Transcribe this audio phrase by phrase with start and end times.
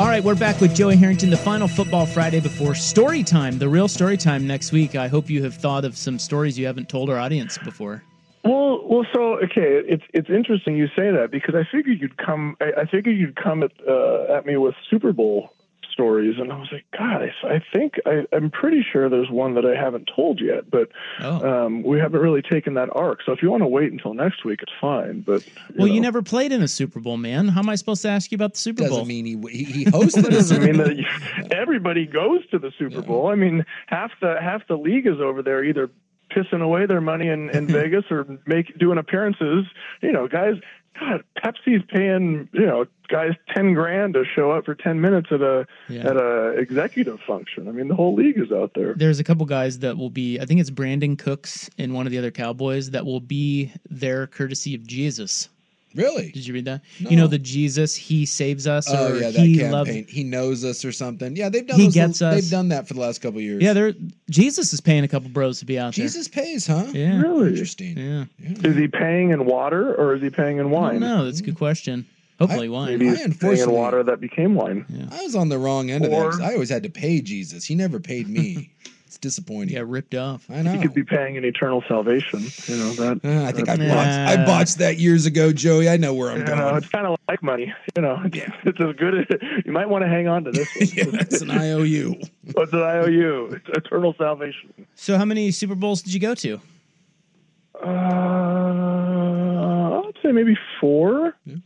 [0.00, 3.68] All right, we're back with Joey Harrington, the final football Friday before story time, the
[3.68, 4.94] real story time next week.
[4.94, 8.02] I hope you have thought of some stories you haven't told our audience before.
[8.42, 12.56] Well, well, so okay, it's it's interesting you say that because I figured you'd come.
[12.62, 15.52] I, I figured you'd come at uh, at me with Super Bowl
[16.00, 19.54] stories, and I was like, God, I, I think I, I'm pretty sure there's one
[19.54, 20.88] that I haven't told yet, but
[21.20, 21.66] Oh.
[21.66, 23.20] um, we haven't really taken that arc.
[23.26, 25.20] So if you want to wait until next week, it's fine.
[25.20, 25.94] But you Well, know.
[25.94, 27.48] you never played in a Super Bowl, man.
[27.48, 29.04] How am I supposed to ask you about the Super Bowl?
[29.04, 31.04] Doesn't mean he he, he hosted That a doesn't mean that you,
[31.50, 33.28] everybody goes to the Super Bowl.
[33.28, 35.90] I mean, half the half the league is over there either
[36.34, 39.66] pissing away their money in, in Vegas or make doing appearances.
[40.00, 40.54] You know, guys.
[40.98, 45.40] God, Pepsi's paying you know guys ten grand to show up for ten minutes at
[45.40, 46.08] a Yeah.
[46.10, 47.68] at a executive function.
[47.68, 48.94] I mean, the whole league is out there.
[48.94, 52.12] There's a couple guys that will be, I think it's Brandin Cooks and one of
[52.12, 55.48] the other Cowboys that will be there courtesy of Jesus.
[55.94, 56.30] Really?
[56.30, 56.82] Did you read that?
[56.98, 59.72] You know, the Jesus, he saves us, Oh or yeah, that he campaign.
[59.72, 59.90] loves.
[59.90, 61.34] He knows us or something.
[61.34, 61.78] Yeah, they've done.
[61.78, 62.34] He those, gets us.
[62.34, 63.62] They've done that for the last couple of years.
[63.62, 63.94] Yeah, they're,
[64.28, 66.04] Jesus is paying a couple bros to be out there.
[66.04, 66.86] Jesus pays, huh?
[66.92, 67.20] Yeah.
[67.20, 67.50] Really?
[67.50, 67.98] Interesting.
[67.98, 68.24] Yeah.
[68.38, 71.00] Is he paying in water or is he paying in I wine?
[71.00, 71.24] don't.
[71.24, 72.06] That's a good question.
[72.38, 72.98] Hopefully, wine.
[72.98, 74.86] Maybe I he's paying in water that became wine.
[75.10, 76.40] I was on the wrong end of that.
[76.42, 77.64] I always had to pay Jesus.
[77.64, 78.72] He never paid me.
[79.10, 79.74] it's disappointing.
[79.74, 80.46] Yeah, ripped off.
[80.48, 80.70] I know.
[80.70, 82.44] He could be paying an eternal salvation.
[82.68, 83.20] You know that.
[83.24, 83.88] Uh, I think I Nah.
[83.92, 85.88] botched, I botched that years ago, Joey.
[85.88, 86.76] I know where I'm You know, going.
[86.76, 87.74] it's kind of like money.
[87.96, 89.26] You know, it's, it's as good as
[89.66, 90.88] you might want to hang on to this one.
[90.94, 92.20] yeah, it's an IOU.
[92.52, 93.60] What's an IOU?
[93.66, 94.72] It's eternal salvation.
[94.94, 96.60] So, how many Super Bowls did you go to?
[97.82, 97.86] Uh,
[100.06, 101.34] I'd say maybe four.
[101.46, 101.56] Yeah.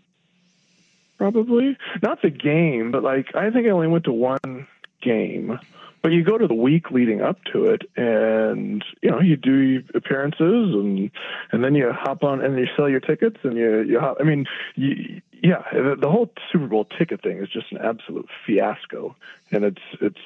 [1.19, 4.67] Probably not the game, but like I think I only went to one
[5.03, 5.59] game.
[6.05, 9.83] But you go to the week leading up to it, and you know you do
[9.95, 11.11] appearances, and
[11.51, 14.19] and then you hop on and you sell your tickets, and you you hop.
[14.21, 14.45] I mean,
[14.75, 19.17] you, yeah, the, whole Super Bowl ticket thing is just an absolute fiasco,
[19.51, 20.21] and it's it's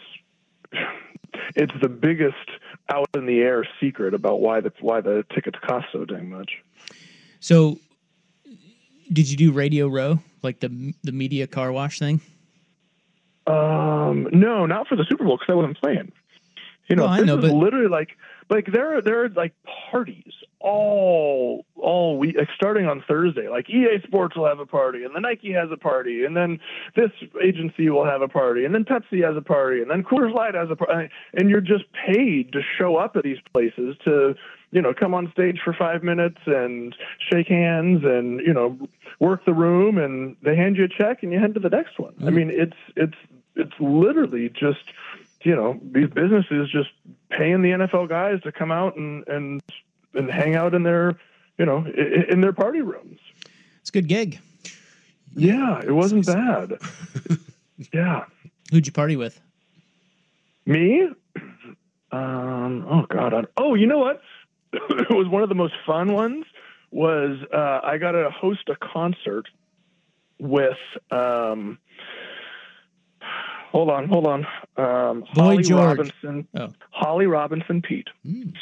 [1.55, 2.35] it's the biggest
[2.89, 6.55] out in the air secret about why the why the tickets cost so dang much.
[7.39, 7.79] So,
[9.13, 12.21] did you do Radio Row, like the the media car wash thing?
[13.49, 16.13] Um, no, not for the Super Bowl because I wasn't playing.
[16.89, 18.17] You know, Well, this know, is but- literally like
[18.51, 19.53] like there are there are like
[19.91, 23.49] parties all all week, like starting on Thursday.
[23.49, 26.59] Like EA Sports will have a party, and the Nike has a party, and then
[26.97, 27.11] this
[27.43, 30.55] agency will have a party, and then Pepsi has a party, and then Coors Light
[30.55, 34.35] has a party, and you're just paid to show up at these places to
[34.71, 36.97] you know come on stage for five minutes and
[37.31, 38.79] shake hands and you know
[39.21, 41.99] work the room, and they hand you a check and you head to the next
[41.99, 42.15] one.
[42.27, 43.17] I mean, it's it's
[43.59, 44.85] it's literally just
[45.43, 46.91] you know these businesses just
[47.31, 49.63] paying the NFL guys to come out and and
[50.15, 51.19] and hang out in their
[51.59, 53.19] you know in, in their party rooms.
[53.81, 54.41] It's a good gig.
[55.35, 56.79] Yeah, it wasn't bad.
[57.93, 58.25] yeah,
[58.71, 59.41] Who'd you party with?
[60.67, 61.09] me.
[62.13, 62.87] Um.
[62.89, 63.35] Oh God.
[63.35, 64.23] I, oh, you know what?
[64.73, 66.45] it was one of the most fun ones.
[66.91, 69.47] Was uh, I got to host a concert
[70.39, 70.79] with
[71.11, 71.79] um.
[73.71, 74.47] Hold on, hold on.
[74.77, 75.99] Um, Holly George.
[75.99, 76.49] Robinson.
[76.57, 76.69] Oh.
[76.91, 78.09] Holly Robinson Peete.
[78.27, 78.55] Mm.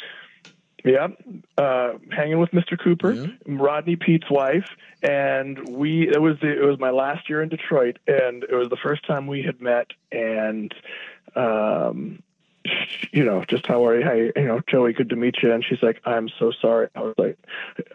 [0.83, 1.21] Yep.
[1.57, 2.81] Uh, hanging with Mr.
[2.81, 3.27] Cooper, Yeah.
[3.45, 4.69] Rodney Peete's wife,
[5.01, 6.07] and we.
[6.07, 9.05] It was the, it was my last year in Detroit, and it was the first
[9.05, 10.73] time we had met, and
[11.35, 12.21] um,
[13.11, 14.03] you know, just how are you?
[14.05, 15.51] Hey, you know, Joey, good to meet you.
[15.53, 16.89] And she's like, I'm so sorry.
[16.95, 17.37] I was like,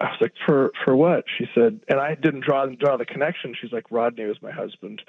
[0.01, 1.25] I was like, for for what?
[1.39, 3.55] She said, and I didn't draw draw the connection.
[3.59, 5.03] She's like, Rodney was my husband.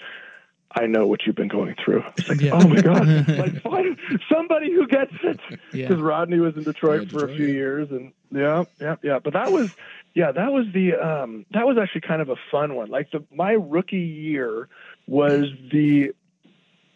[0.76, 2.04] I know what you've been going through.
[2.18, 2.52] It's like, Yeah.
[2.54, 3.98] oh my god, like fine,
[4.34, 5.40] somebody who gets it.
[5.72, 5.88] Yeah.
[5.88, 7.54] Because Rodney was in Detroit Yeah, for a few yeah.
[7.54, 9.20] years, and yeah, yeah, yeah.
[9.20, 9.70] But that was,
[10.16, 12.90] yeah, that was the, um, that was actually kind of a fun one.
[12.90, 14.68] Like the my rookie year
[15.08, 16.12] was the,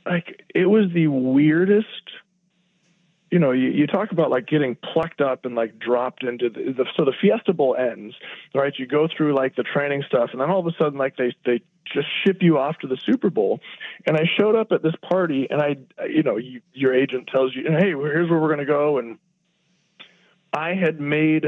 [0.05, 1.87] like it was the weirdest
[3.31, 6.71] you know, you, you talk about like getting plucked up and like dropped into the,
[6.71, 8.15] the so the Fiesta Bowl ends,
[8.55, 8.73] right?
[8.77, 11.35] You go through like the training stuff, and then all of a sudden, like they
[11.45, 11.61] they
[11.93, 13.59] just ship you off to the Super Bowl.
[14.05, 17.55] And I showed up at this party, and I, you know, you, your agent tells
[17.55, 19.17] you, hey, here's where we're going to go, and
[20.53, 21.45] I had made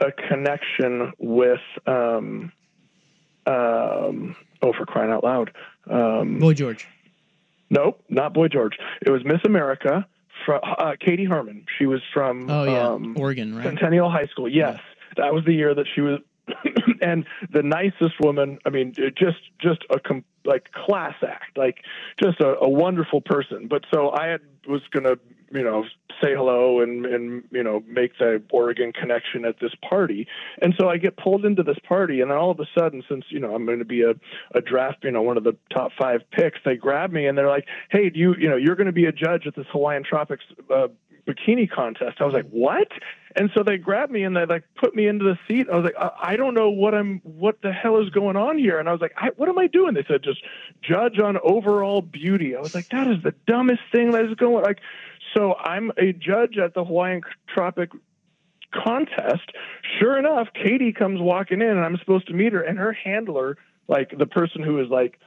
[0.00, 2.52] a connection with, um,
[3.46, 5.52] um, oh, for crying out loud,
[5.90, 6.86] um, Boy George.
[7.70, 8.76] Nope, not Boy George.
[9.04, 10.06] It was Miss America
[10.46, 11.66] from uh, Katie Harman.
[11.78, 13.64] She was from Oh yeah, um, Oregon, right?
[13.64, 14.48] Centennial High School.
[14.48, 14.78] Yes,
[15.16, 16.20] that was the year that she was,
[17.02, 18.58] and the nicest woman.
[18.64, 21.82] I mean, it just just a com- like class act, like
[22.22, 23.66] just a, a wonderful person.
[23.68, 25.16] But so I had was gonna
[25.56, 25.84] you know
[26.22, 30.26] say hello and and you know make the Oregon connection at this party,
[30.60, 33.24] and so I get pulled into this party, and then all of a sudden, since
[33.28, 34.14] you know I'm going to be a
[34.54, 37.48] a draft, you know one of the top five picks, they grab me and they're
[37.48, 40.04] like, hey, do you you know you're going to be a judge at this Hawaiian
[40.04, 40.44] Tropics.
[40.70, 40.88] Uh,
[41.26, 42.20] bikini contest.
[42.20, 42.88] I was like, what?
[43.34, 45.66] And so they grabbed me and they like put me into the seat.
[45.70, 48.58] I was like, I, I don't know what I'm, what the hell is going on
[48.58, 48.78] here.
[48.78, 49.94] And I was like, I, what am I doing?
[49.94, 50.42] They said, just
[50.82, 52.56] judge on overall beauty.
[52.56, 54.64] I was like, that is the dumbest thing that is going.
[54.64, 54.78] Like,
[55.36, 57.20] so I'm a judge at the Hawaiian
[57.52, 57.90] Tropic
[58.72, 59.50] contest.
[59.98, 63.56] Sure enough, Katie comes walking in and I'm supposed to meet her and her handler,
[63.88, 65.18] like the person who is like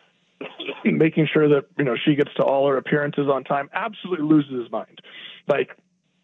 [0.86, 4.64] making sure that, you know, she gets to all her appearances on time, absolutely loses
[4.64, 5.02] his mind.
[5.48, 5.76] Like,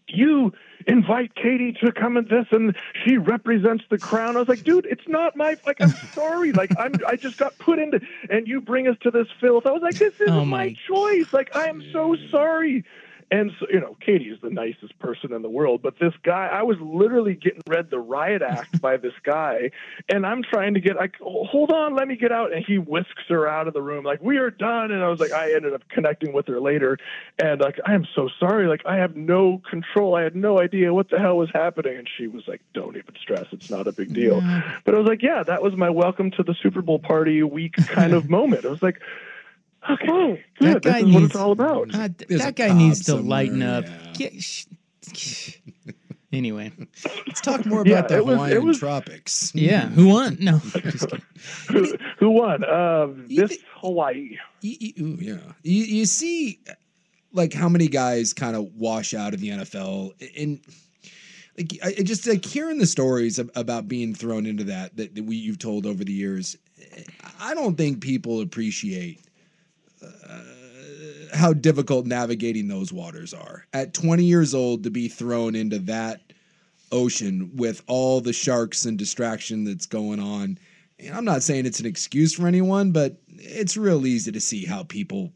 [0.07, 0.53] you
[0.85, 4.35] invite Katie to come at this and she represents the crown.
[4.35, 6.51] I was like, dude, it's not my like I'm sorry.
[6.51, 7.99] Like I'm I just got put into
[8.29, 9.65] and you bring us to this filth.
[9.65, 11.33] I was like, this isn't Oh, my my- choice.
[11.33, 12.85] Like I am so sorry.
[13.31, 16.48] And so, you know, Katie is the nicest person in the world, but this guy,
[16.48, 19.72] I was literally getting read the riot act by this guy,
[20.10, 23.24] and I'm trying to get like, hold on, let me get out, and he whisks
[23.30, 24.92] her out of the room, like we are done.
[24.92, 26.98] And I was like, I ended up connecting with her later,
[27.39, 30.94] and like, I am so sorry, like I have no control, I had no idea
[30.94, 33.92] what the hell was happening, and she was like, don't even stress, it's not a
[33.92, 34.42] big deal.
[34.83, 37.75] But I was like, yeah, that was my welcome to the Super Bowl party week
[37.88, 38.66] kind of moment.
[38.66, 39.01] I was like.
[39.89, 41.89] Okay, That guy This is what it's all about.
[41.91, 43.85] God, There's that guy needs to somewhere, lighten up.
[43.85, 44.13] yeah.
[44.13, 44.65] Get- sh-
[46.33, 46.71] anyway,
[47.27, 49.51] Let's talk more Yeah, about the it was- Hawaiian was- tropics.
[49.55, 49.87] yeah.
[49.89, 50.37] Who won?
[50.39, 51.25] No, just kidding.
[51.69, 52.63] who, who won?
[52.63, 54.37] Uh, this thi- Hawaii.
[54.61, 55.51] You, you- yeah.
[55.63, 56.59] You, you see,
[57.31, 60.13] like, how many guys kind of wash out of the NFL.
[60.41, 60.59] And,
[61.57, 65.15] like, I, I just like hearing the stories ab- about being thrown into that that,
[65.15, 66.57] that we, you've told over the years.
[67.39, 69.21] I don't think people appreciate
[70.30, 73.66] uh, how difficult navigating those waters are.
[73.74, 76.22] At 20 years old, to be thrown into that
[76.92, 80.57] ocean with all the sharks and distraction that's going on.
[81.00, 84.66] And I'm not saying it's an excuse for anyone, but it's real easy to see
[84.66, 85.34] how people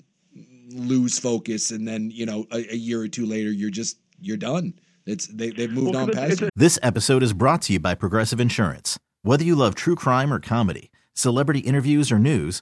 [0.70, 4.38] lose focus and then, you know, a, a year or two later you're just you're
[4.38, 4.74] done.
[5.06, 6.50] It's they they've moved Well, on 'cause it's- past it's it.
[6.56, 8.98] This episode is brought to you by Progressive Insurance.
[9.24, 12.62] Whether you love true crime or comedy, celebrity interviews or news,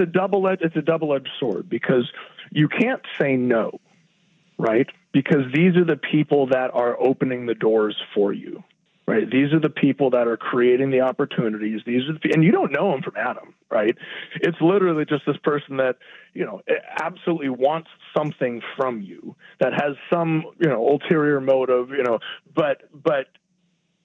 [0.00, 2.10] A double edged it's a double edged sword because
[2.50, 3.80] you can't say no,
[4.58, 4.86] right?
[5.12, 8.64] Because these are the people that are opening the doors for you,
[9.06, 9.30] right?
[9.30, 11.80] These are the people that are creating the opportunities.
[11.86, 13.96] These are the, and you don't know them from Adam, right?
[14.36, 15.96] It's literally just this person that
[16.34, 16.62] you know
[17.00, 22.18] absolutely wants something from you that has some you know ulterior motive, you know,
[22.54, 23.26] but but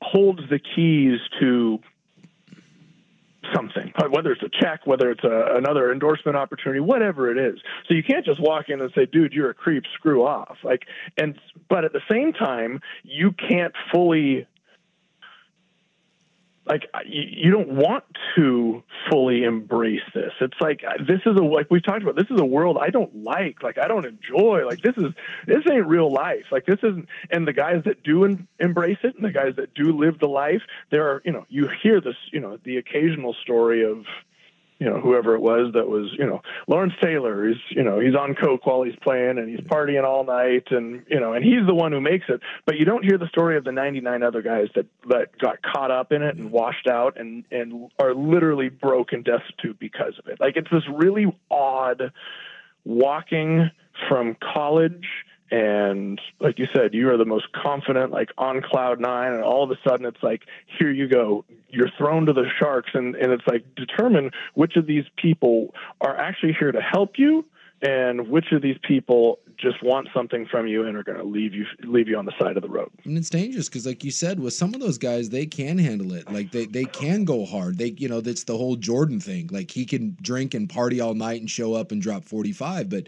[0.02, 1.80] holds the keys to
[3.54, 7.60] something, uh, whether it's a check, whether it's a, another endorsement opportunity, whatever it is.
[7.88, 10.84] So you can't just walk in and say, "Dude, you're a creep, screw off." Like,
[11.18, 14.48] and but at the same time, you can't fully
[16.65, 18.03] like you, don't want
[18.36, 20.31] to fully embrace this.
[20.41, 22.15] It's like uh, this is a like we've talked about.
[22.15, 23.62] This is a world I don't like.
[23.62, 24.65] Like I don't enjoy.
[24.65, 25.13] Like this is
[25.45, 26.45] this ain't real life.
[26.51, 27.07] Like this isn't.
[27.29, 30.27] And the guys that do en- embrace it, and the guys that do live the
[30.27, 34.05] life, there are you know you hear this you know the occasional story of
[34.79, 38.15] you know, whoever it was that was, you know, Lawrence Taylor is, you know, he's
[38.15, 41.65] on coke while he's playing and he's partying all night and, you know, and he's
[41.65, 42.41] the one who makes it.
[42.65, 45.91] But you don't hear the story of the 99 other guys that, that got caught
[45.91, 50.41] up in it and washed out and, and are literally broken destitute because of it.
[50.41, 52.12] Like it's this really odd
[52.84, 53.72] walking
[54.10, 55.08] from college
[55.52, 59.64] and like you said, you are the most confident, like on cloud nine, and all
[59.64, 60.44] of a sudden it's like,
[60.80, 64.88] here you go, you're thrown to the sharks, and and it's like determine which of
[64.88, 67.46] these people are actually here to help you,
[67.82, 71.54] and which of these people just want something from you and are going to leave
[71.54, 72.90] you leave you on the side of the road.
[73.04, 76.14] And it's dangerous because, like you said, with some of those guys, they can handle
[76.14, 76.32] it.
[76.32, 77.78] Like they they can go hard.
[77.78, 79.50] They you know that's the whole Jordan thing.
[79.52, 82.90] Like he can drink and party all night and show up and drop forty five,
[82.90, 83.08] but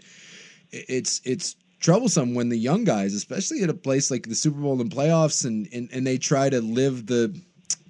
[0.70, 4.80] it's it's troublesome when the young guys, especially at a place like the Super Bowl
[4.80, 7.34] and playoffs, and, and and they try to live the,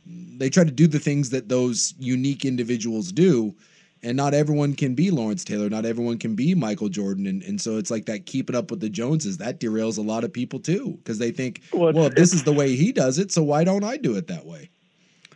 [0.06, 3.54] they try to do the things that those unique individuals do,
[4.02, 7.60] and not everyone can be Lawrence Taylor, not everyone can be Michael Jordan, and and
[7.60, 10.60] so it's like that keeping up with the Joneses that derails a lot of people
[10.60, 13.64] too because they think, well, well this is the way he does it, so why
[13.64, 14.70] don't I do it that way?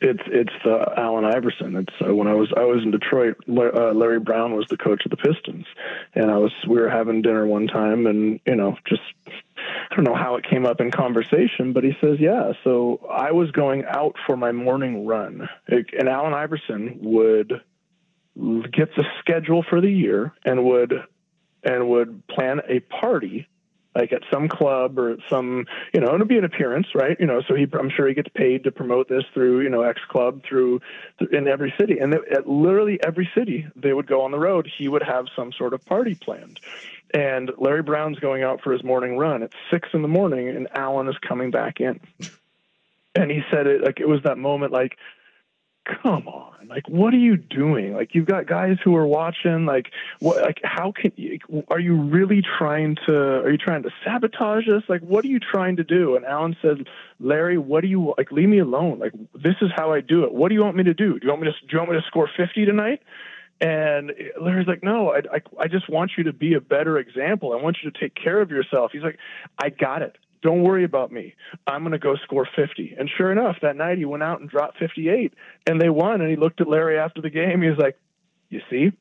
[0.02, 1.76] It's it's the Allen Iverson.
[1.76, 3.36] It's uh, when I was I was in Detroit.
[3.48, 5.64] Uh, Larry Brown was the coach of the Pistons,
[6.14, 9.02] and I was we were having dinner one time, and you know just
[9.56, 12.52] I don't know how it came up in conversation, but he says, yeah.
[12.64, 17.62] So I was going out for my morning run, and Allen Iverson would
[18.34, 20.94] get the schedule for the year and would
[21.62, 23.46] and would plan a party
[23.94, 27.16] like at some club or at some, you know, it'll be an appearance, right?
[27.20, 29.82] You know, so he, I'm sure he gets paid to promote this through, you know,
[29.82, 30.80] X Club through,
[31.30, 34.88] in every city, and at literally every city they would go on the road, he
[34.88, 36.60] would have some sort of party planned.
[37.12, 40.68] And Larry Brown's going out for his morning run at six in the morning, and
[40.74, 42.00] Allen is coming back in.
[43.14, 44.96] And he said it like it was that moment, like
[45.84, 46.68] come on.
[46.68, 47.94] Like what are you doing?
[47.94, 51.94] Like you've got guys who are watching like what like how can you are you
[51.94, 54.82] really trying to are you trying to sabotage us?
[54.88, 56.16] Like what are you trying to do?
[56.16, 56.88] And Allen said
[57.20, 58.98] larry what do you like leave me alone.
[58.98, 60.32] Like this is how i do it.
[60.32, 61.18] What do you want me to do?
[61.18, 63.02] Do you want me to do you want me to score 50 tonight?
[63.60, 67.52] And Larry's like, no, I, I, I just want you to be a better example.
[67.52, 68.90] I want you to take care of yourself.
[68.92, 69.18] He's like,
[69.56, 70.16] I got it.
[70.42, 71.34] Don't worry about me.
[71.66, 72.96] I'm going to go score 50.
[72.98, 75.32] And sure enough, that night he went out and dropped 58
[75.66, 76.20] and they won.
[76.20, 77.62] And he looked at Larry after the game.
[77.62, 77.96] He was like,
[78.50, 78.92] You see,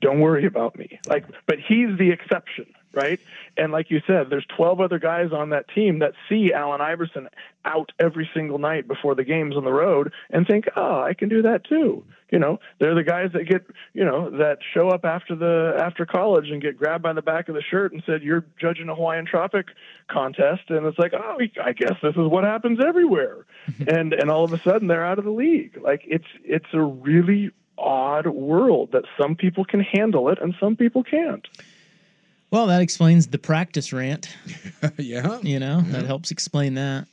[0.00, 1.00] don't worry about me.
[1.06, 3.20] Like, but he's the exception, right?
[3.56, 7.28] And like you said, there's 12 other guys on that team that see Allen Iverson
[7.64, 11.28] out every single night before the games on the road and think, oh, I can
[11.28, 12.04] do that too.
[12.30, 13.64] You know, they're the guys that get,
[13.94, 17.48] you know, that show up after the after college and get grabbed by the back
[17.48, 19.68] of the shirt and said, "You're judging a Hawaiian Tropic
[20.08, 23.46] contest," and it's like, oh, I guess this is what happens everywhere,
[23.88, 25.78] and and all of a sudden they're out of the league.
[25.80, 30.76] Like it's it's a really odd world that some people can handle it and some
[30.76, 31.46] people can't.
[32.50, 34.34] Well, that explains the practice rant.
[34.96, 35.38] yeah.
[35.42, 35.92] You know, yeah.
[35.92, 37.06] that helps explain that.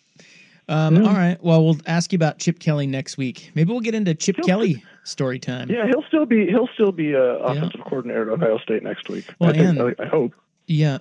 [0.68, 1.08] Um, yeah.
[1.08, 1.44] All right.
[1.44, 3.52] Well, we'll ask you about Chip Kelly next week.
[3.54, 5.70] Maybe we'll get into Chip he'll Kelly story time.
[5.70, 7.90] Yeah, he'll still be he'll still be a uh, offensive yeah.
[7.90, 9.26] coordinator at Ohio State next week.
[9.40, 10.34] Well, I, think, and, I hope.
[10.68, 10.98] Yeah,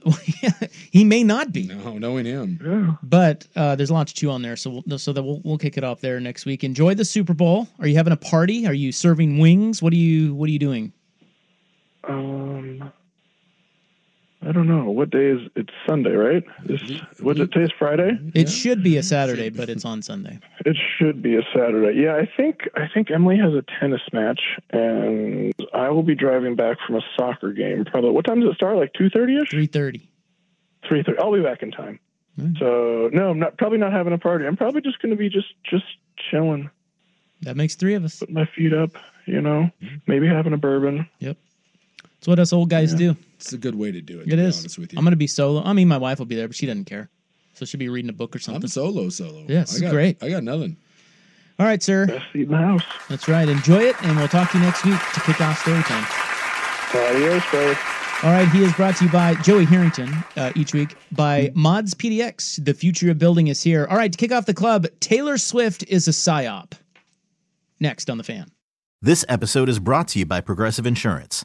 [0.91, 1.69] he may not be.
[1.69, 2.61] No, knowing him.
[2.62, 2.97] Yeah.
[3.03, 5.57] But uh, there's a lot to chew on there, so we'll, so that we'll we'll
[5.57, 6.64] kick it off there next week.
[6.64, 7.67] Enjoy the Super Bowl.
[7.79, 8.67] Are you having a party?
[8.67, 9.81] Are you serving wings?
[9.81, 10.93] What are you What are you doing?
[12.07, 12.93] Um,
[14.46, 14.90] I don't know.
[14.90, 16.44] What day is it's Sunday, right?
[16.66, 16.80] This
[17.20, 18.18] what it today's Friday?
[18.34, 18.54] It yeah.
[18.54, 20.38] should be a Saturday, but it's on Sunday.
[20.66, 21.98] It should be a Saturday.
[21.98, 26.56] Yeah, I think I think Emily has a tennis match and I will be driving
[26.56, 27.84] back from a soccer game.
[27.84, 28.76] Probably what time does it start?
[28.76, 29.50] Like two thirty ish?
[29.50, 30.10] Three thirty.
[30.86, 31.18] Three thirty.
[31.18, 31.98] I'll be back in time.
[32.38, 32.58] Mm.
[32.58, 34.46] So no, I'm not probably not having a party.
[34.46, 35.84] I'm probably just gonna be just just
[36.30, 36.70] chilling.
[37.42, 38.18] That makes three of us.
[38.18, 38.90] Put my feet up,
[39.26, 39.70] you know,
[40.06, 41.08] maybe having a bourbon.
[41.20, 41.38] Yep.
[42.25, 42.99] It's what us old guys yeah.
[43.12, 43.16] do.
[43.35, 44.33] It's a good way to do it.
[44.33, 44.78] It is.
[44.78, 45.62] I'm going to be solo.
[45.62, 47.11] I mean, my wife will be there, but she doesn't care.
[47.52, 48.62] So she'll be reading a book or something.
[48.62, 49.45] I'm solo, solo.
[49.47, 50.23] Yeah, it's great.
[50.23, 50.78] I got nothing.
[51.59, 52.07] All right, sir.
[52.07, 52.83] Best seat in the house.
[53.11, 53.47] That's right.
[53.47, 56.07] Enjoy it, and we'll talk to you next week to kick off story time.
[56.95, 57.78] Adios, brother.
[58.23, 61.93] All right, he is brought to you by Joey Harrington uh, each week by Mods
[61.93, 62.64] PDX.
[62.64, 63.87] The future of building is here.
[63.90, 66.73] All right, to kick off the club, Taylor Swift is a psyop.
[67.81, 68.50] Next on the fan.
[69.02, 71.45] This episode is brought to you by Progressive Insurance.